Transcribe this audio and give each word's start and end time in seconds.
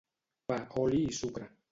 Pa 0.47 0.57
oli 0.85 1.03
i 1.03 1.11
sucre 1.11 1.45